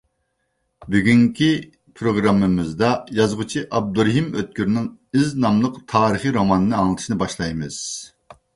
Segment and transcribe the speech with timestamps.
[0.93, 1.49] بۈگۈنكى
[2.01, 2.89] پروگراممىمىزدا
[3.21, 4.89] يازغۇچى ئابدۇرېھىم ئۆتكۈرنىڭ
[5.21, 7.81] ئىز ناملىق تارىخى رومانىنى ئاڭلىتىشنى باشلايمىز.